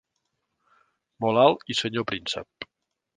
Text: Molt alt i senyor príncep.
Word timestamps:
Molt 1.25 1.41
alt 1.41 1.69
i 1.75 1.79
senyor 1.83 2.07
príncep. 2.13 2.69